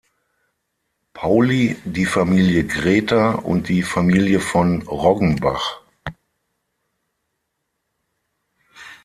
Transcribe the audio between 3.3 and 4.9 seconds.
und die Familie von